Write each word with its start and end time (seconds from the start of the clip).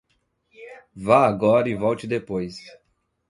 Vá 0.95 1.27
agora 1.27 1.69
e 1.69 1.75
volte 1.75 2.07
depois. 2.07 2.57